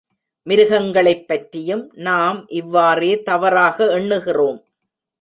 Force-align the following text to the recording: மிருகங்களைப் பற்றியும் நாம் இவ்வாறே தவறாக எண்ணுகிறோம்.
மிருகங்களைப் 0.47 1.27
பற்றியும் 1.27 1.91
நாம் 1.93 2.45
இவ்வாறே 2.49 3.23
தவறாக 3.23 3.91
எண்ணுகிறோம். 3.99 4.59